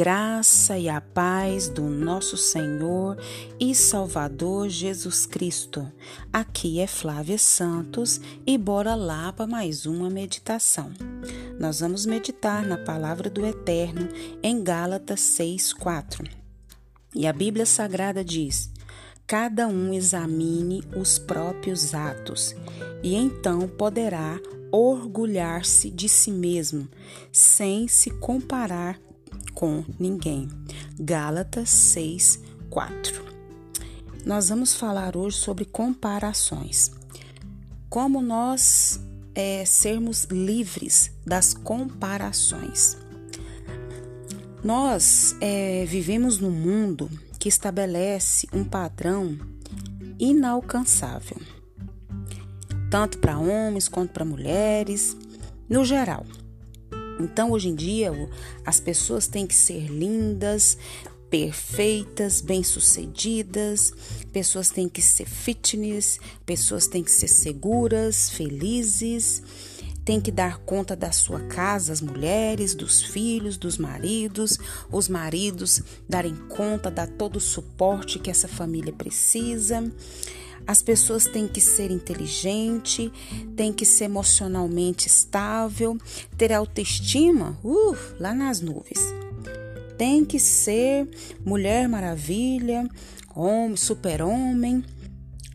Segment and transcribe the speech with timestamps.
[0.00, 3.18] graça e a paz do nosso Senhor
[3.60, 5.92] e Salvador Jesus Cristo.
[6.32, 10.90] Aqui é Flávia Santos e bora lá para mais uma meditação.
[11.58, 14.08] Nós vamos meditar na palavra do Eterno
[14.42, 16.26] em Gálatas 6:4.
[17.14, 18.70] E a Bíblia Sagrada diz:
[19.26, 22.56] Cada um examine os próprios atos,
[23.02, 24.40] e então poderá
[24.72, 26.88] orgulhar-se de si mesmo,
[27.30, 28.98] sem se comparar
[29.54, 30.48] com ninguém.
[30.98, 33.24] Gálatas 6, 4.
[34.24, 36.90] Nós vamos falar hoje sobre comparações.
[37.88, 39.00] Como nós
[39.34, 42.96] é, sermos livres das comparações.
[44.62, 49.38] Nós é, vivemos num mundo que estabelece um padrão
[50.18, 51.38] inalcançável,
[52.90, 55.16] tanto para homens quanto para mulheres,
[55.68, 56.26] no geral.
[57.20, 58.10] Então, hoje em dia,
[58.64, 60.78] as pessoas têm que ser lindas,
[61.28, 63.92] perfeitas, bem-sucedidas,
[64.32, 69.42] pessoas têm que ser fitness, pessoas têm que ser seguras, felizes,
[70.04, 74.58] têm que dar conta da sua casa, as mulheres, dos filhos, dos maridos,
[74.90, 79.84] os maridos darem conta, dar todo o suporte que essa família precisa.
[80.70, 83.12] As pessoas têm que ser inteligente,
[83.56, 85.98] têm que ser emocionalmente estável,
[86.38, 89.00] ter autoestima, uh, lá nas nuvens.
[89.98, 91.08] Tem que ser
[91.44, 92.88] mulher maravilha,
[93.34, 94.84] homem, super-homem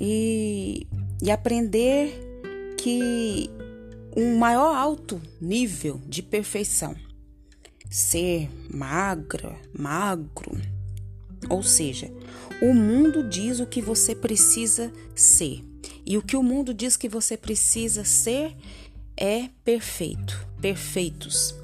[0.00, 0.86] e,
[1.22, 2.18] e aprender
[2.78, 3.50] que
[4.16, 6.96] um maior alto nível de perfeição.
[7.90, 10.58] Ser magra, magro,
[11.48, 12.10] ou seja,
[12.60, 15.64] o mundo diz o que você precisa ser.
[16.04, 18.56] E o que o mundo diz que você precisa ser
[19.16, 21.54] é perfeito, perfeitos.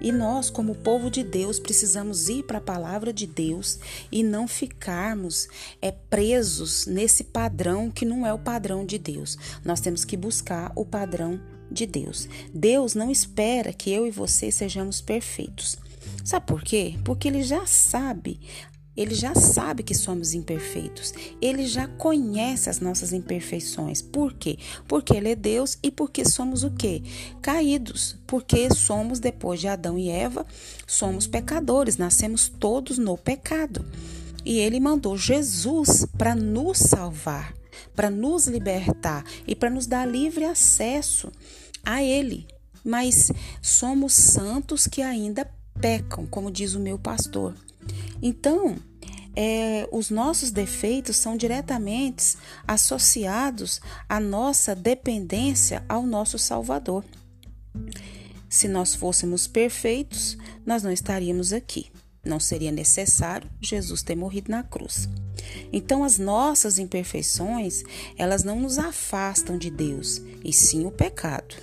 [0.00, 3.78] E nós, como povo de Deus, precisamos ir para a palavra de Deus
[4.12, 5.48] e não ficarmos
[5.80, 9.38] é, presos nesse padrão que não é o padrão de Deus.
[9.64, 12.28] Nós temos que buscar o padrão de Deus.
[12.52, 15.76] Deus não espera que eu e você sejamos perfeitos.
[16.22, 16.98] Sabe por quê?
[17.02, 18.40] Porque ele já sabe
[18.96, 21.12] ele já sabe que somos imperfeitos.
[21.40, 24.00] Ele já conhece as nossas imperfeições.
[24.00, 24.58] Por quê?
[24.86, 27.02] Porque ele é Deus e porque somos o quê?
[27.42, 28.16] Caídos.
[28.26, 30.46] Porque somos depois de Adão e Eva,
[30.86, 33.84] somos pecadores, nascemos todos no pecado.
[34.44, 37.54] E ele mandou Jesus para nos salvar,
[37.96, 41.32] para nos libertar e para nos dar livre acesso
[41.84, 42.46] a ele.
[42.84, 43.32] Mas
[43.62, 45.50] somos santos que ainda
[45.80, 47.54] pecam, como diz o meu pastor.
[48.22, 48.76] Então,
[49.36, 52.36] é, os nossos defeitos são diretamente
[52.66, 57.04] associados à nossa dependência ao nosso Salvador.
[58.48, 61.90] Se nós fôssemos perfeitos, nós não estaríamos aqui.
[62.24, 65.08] Não seria necessário Jesus ter morrido na cruz.
[65.72, 67.82] Então, as nossas imperfeições,
[68.16, 71.56] elas não nos afastam de Deus, e sim o pecado.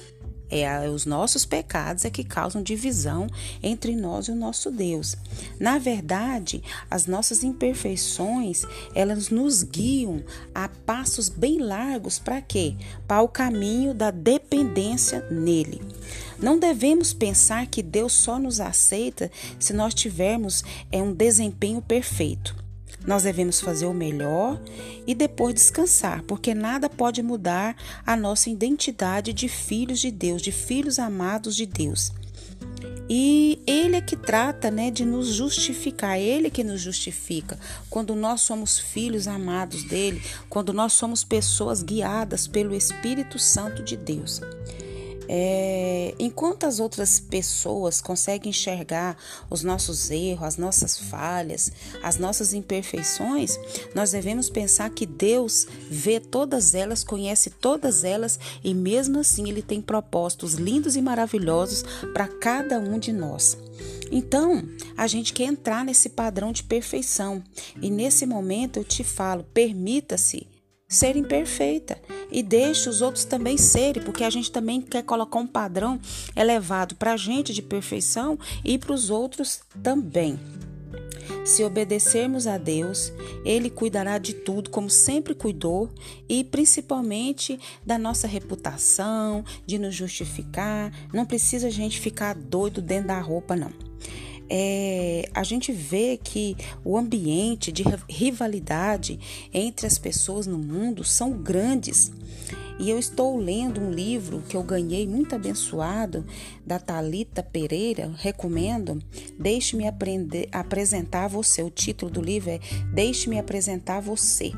[0.51, 3.27] É, os nossos pecados é que causam divisão
[3.63, 5.15] entre nós e o nosso Deus.
[5.57, 8.63] Na verdade, as nossas imperfeições,
[8.93, 10.21] elas nos guiam
[10.53, 12.75] a passos bem largos para quê?
[13.07, 15.81] Para o caminho da dependência nele.
[16.37, 22.60] Não devemos pensar que Deus só nos aceita se nós tivermos é, um desempenho perfeito.
[23.05, 24.61] Nós devemos fazer o melhor
[25.07, 27.75] e depois descansar, porque nada pode mudar
[28.05, 32.11] a nossa identidade de filhos de Deus, de filhos amados de Deus.
[33.13, 37.59] E ele é que trata, né, de nos justificar, ele que nos justifica.
[37.89, 43.97] Quando nós somos filhos amados dele, quando nós somos pessoas guiadas pelo Espírito Santo de
[43.97, 44.39] Deus.
[45.33, 49.15] É, enquanto as outras pessoas conseguem enxergar
[49.49, 51.71] os nossos erros, as nossas falhas,
[52.03, 53.57] as nossas imperfeições,
[53.95, 59.61] nós devemos pensar que Deus vê todas elas, conhece todas elas e mesmo assim Ele
[59.61, 63.57] tem propósitos lindos e maravilhosos para cada um de nós.
[64.11, 64.67] Então,
[64.97, 67.41] a gente quer entrar nesse padrão de perfeição.
[67.81, 70.50] E nesse momento eu te falo, permita-se
[70.91, 71.97] ser imperfeita
[72.29, 75.97] e deixe os outros também serem, porque a gente também quer colocar um padrão
[76.35, 80.37] elevado para a gente de perfeição e para os outros também.
[81.45, 83.11] Se obedecermos a Deus,
[83.45, 85.89] Ele cuidará de tudo como sempre cuidou
[86.27, 90.91] e principalmente da nossa reputação, de nos justificar.
[91.13, 93.71] Não precisa a gente ficar doido dentro da roupa, não.
[94.53, 99.17] É, a gente vê que o ambiente de rivalidade
[99.53, 102.11] entre as pessoas no mundo são grandes.
[102.77, 106.25] E eu estou lendo um livro que eu ganhei muito abençoado
[106.65, 109.01] da Talita Pereira, recomendo.
[109.39, 109.85] Deixe-me
[110.51, 111.63] apresentar você.
[111.63, 112.59] O título do livro é
[112.93, 114.51] Deixe-me apresentar você.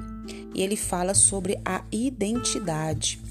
[0.55, 3.22] E ele fala sobre a identidade.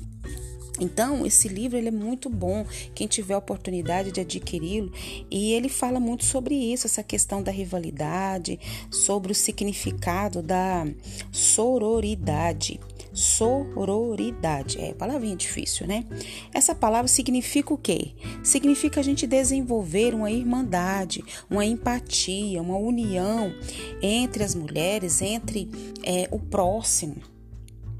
[0.80, 4.92] Então, esse livro ele é muito bom, quem tiver oportunidade de adquiri-lo,
[5.30, 8.58] e ele fala muito sobre isso, essa questão da rivalidade,
[8.90, 10.86] sobre o significado da
[11.30, 12.80] sororidade.
[13.12, 16.06] Sororidade, é palavrinha difícil, né?
[16.52, 18.12] Essa palavra significa o quê?
[18.42, 23.52] Significa a gente desenvolver uma irmandade, uma empatia, uma união
[24.00, 25.68] entre as mulheres, entre
[26.02, 27.31] é, o próximo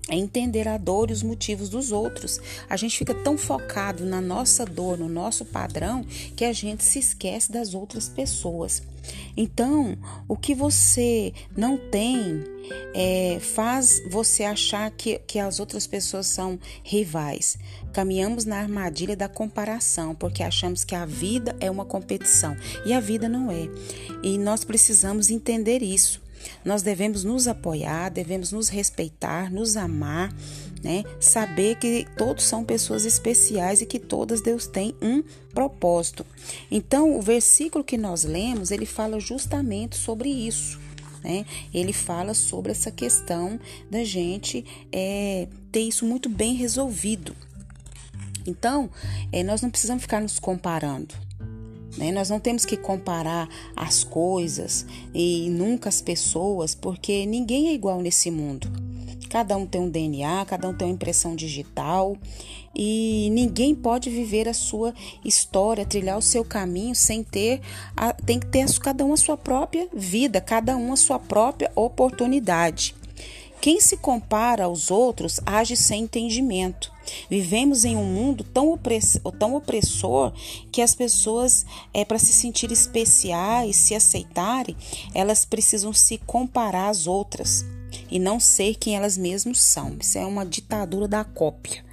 [0.09, 2.41] é entender a dor e os motivos dos outros.
[2.69, 6.05] A gente fica tão focado na nossa dor, no nosso padrão,
[6.37, 8.83] que a gente se esquece das outras pessoas.
[9.37, 9.97] Então,
[10.29, 12.45] o que você não tem
[12.95, 17.57] é, faz você achar que, que as outras pessoas são rivais.
[17.93, 23.01] Caminhamos na armadilha da comparação, porque achamos que a vida é uma competição e a
[23.01, 23.69] vida não é.
[24.23, 26.22] E nós precisamos entender isso.
[26.65, 30.35] Nós devemos nos apoiar, devemos nos respeitar, nos amar,
[30.83, 31.05] né?
[31.21, 35.23] Saber que todos são pessoas especiais e que todas Deus tem um
[35.55, 36.27] propósito.
[36.71, 40.81] Então, o versículo que nós lemos, ele fala justamente sobre isso.
[41.23, 41.47] Né?
[41.73, 43.59] Ele fala sobre essa questão
[43.91, 47.35] da gente é, ter isso muito bem resolvido.
[48.47, 48.91] Então,
[49.31, 51.15] é, nós não precisamos ficar nos comparando.
[51.97, 52.11] Né?
[52.11, 58.01] Nós não temos que comparar as coisas e nunca as pessoas, porque ninguém é igual
[58.01, 58.71] nesse mundo.
[59.29, 62.17] Cada um tem um DNA, cada um tem uma impressão digital
[62.75, 64.95] e ninguém pode viver a sua
[65.25, 67.63] história, trilhar o seu caminho sem ter,
[67.97, 71.73] a, tem que ter cada um a sua própria vida, cada um a sua própria
[71.75, 72.95] oportunidade.
[73.59, 76.92] Quem se compara aos outros age sem entendimento.
[77.29, 80.33] Vivemos em um mundo tão, opressor, tão opressor
[80.71, 84.77] que as pessoas, é, para se sentir especiais, se aceitarem,
[85.15, 87.65] elas precisam se comparar às outras
[88.11, 89.97] e não ser quem elas mesmas são.
[90.01, 91.85] Isso é uma ditadura da cópia.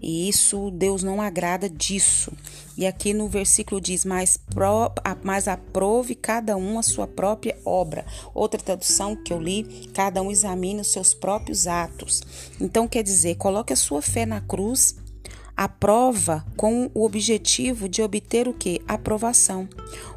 [0.00, 2.32] E isso, Deus não agrada disso.
[2.76, 4.92] E aqui no versículo diz: mais, pro,
[5.22, 8.04] mais aprove cada um a sua própria obra.
[8.34, 12.22] Outra tradução que eu li: cada um examine os seus próprios atos.
[12.60, 14.96] Então quer dizer, coloque a sua fé na cruz.
[15.56, 18.82] Aprova com o objetivo de obter o que?
[18.86, 19.66] Aprovação.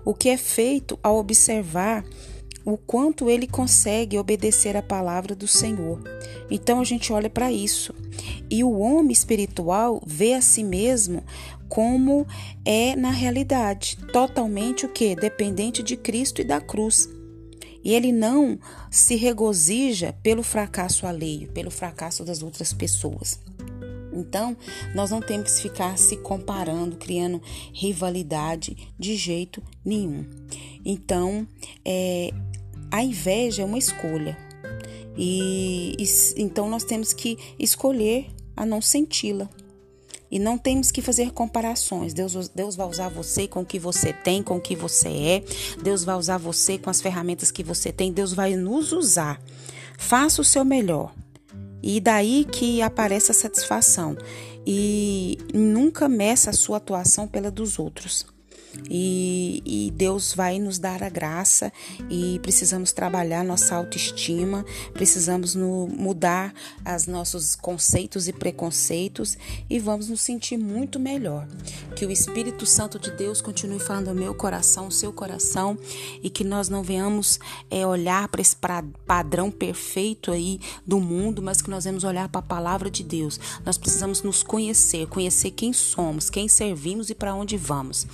[0.03, 2.03] O que é feito ao observar
[2.65, 6.01] o quanto ele consegue obedecer a palavra do Senhor.
[6.49, 7.93] Então a gente olha para isso.
[8.49, 11.23] E o homem espiritual vê a si mesmo
[11.67, 12.25] como
[12.65, 15.15] é na realidade, totalmente o que?
[15.15, 17.07] Dependente de Cristo e da cruz.
[17.83, 18.59] E ele não
[18.91, 23.39] se regozija pelo fracasso alheio, pelo fracasso das outras pessoas.
[24.11, 24.57] Então,
[24.93, 27.41] nós não temos que ficar se comparando, criando
[27.71, 30.25] rivalidade de jeito nenhum.
[30.83, 31.47] Então,
[31.85, 32.31] é,
[32.91, 34.37] a inveja é uma escolha.
[35.17, 39.49] E, e então nós temos que escolher a não senti-la.
[40.31, 42.13] E não temos que fazer comparações.
[42.13, 45.43] Deus, Deus vai usar você com o que você tem, com o que você é.
[45.81, 48.11] Deus vai usar você com as ferramentas que você tem.
[48.11, 49.41] Deus vai nos usar.
[49.97, 51.13] Faça o seu melhor.
[51.81, 54.15] E daí que aparece a satisfação.
[54.67, 58.27] E nunca meça a sua atuação pela dos outros
[58.89, 61.71] e, e, Deus vai nos dar a graça
[62.09, 66.53] e precisamos trabalhar nossa autoestima, precisamos no, mudar
[66.95, 69.37] os nossos conceitos e preconceitos
[69.69, 71.47] e vamos nos sentir muito melhor.
[71.95, 75.77] Que o Espírito Santo de Deus continue falando ao meu coração, ao seu coração
[76.21, 78.55] e que nós não venhamos é, olhar para esse
[79.05, 83.39] padrão perfeito aí do mundo, mas que nós vamos olhar para a palavra de Deus.
[83.65, 88.07] Nós precisamos nos conhecer, conhecer quem somos, quem servimos e para onde vamos.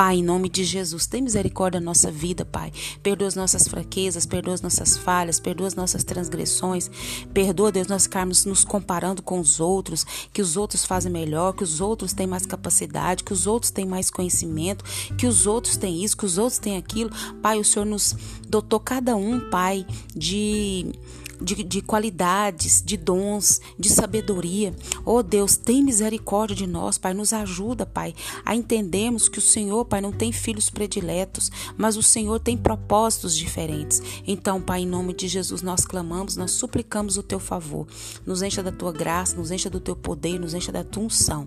[0.00, 2.72] Pai, em nome de Jesus, tem misericórdia da nossa vida, Pai.
[3.02, 6.90] Perdoa as nossas fraquezas, perdoa as nossas falhas, perdoa as nossas transgressões.
[7.34, 11.62] Perdoa, Deus, nós ficarmos nos comparando com os outros, que os outros fazem melhor, que
[11.62, 14.86] os outros têm mais capacidade, que os outros têm mais conhecimento,
[15.18, 17.10] que os outros têm isso, que os outros têm aquilo.
[17.42, 18.16] Pai, o Senhor nos
[18.48, 19.84] dotou cada um, Pai,
[20.16, 20.94] de
[21.40, 24.74] de, de qualidades, de dons, de sabedoria.
[25.04, 27.14] Oh Deus, tem misericórdia de nós, Pai.
[27.14, 32.02] Nos ajuda, Pai, a entendermos que o Senhor, Pai, não tem filhos prediletos, mas o
[32.02, 34.02] Senhor tem propósitos diferentes.
[34.26, 37.86] Então, Pai, em nome de Jesus, nós clamamos, nós suplicamos o teu favor.
[38.26, 41.44] Nos encha da tua graça, nos encha do teu poder, nos encha da tua unção.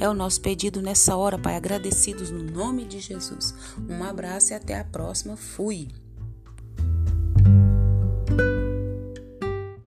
[0.00, 3.54] É o nosso pedido nessa hora, Pai, agradecidos no nome de Jesus.
[3.88, 5.36] Um abraço e até a próxima.
[5.36, 5.88] Fui.